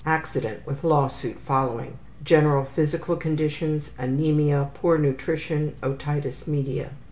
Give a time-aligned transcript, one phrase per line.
[0.07, 1.99] Accident, with law suit following.
[2.23, 6.89] General physical conditions: Anemia, poor nutrition, otitis media.